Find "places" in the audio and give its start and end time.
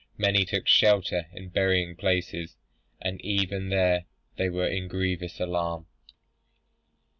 1.95-2.57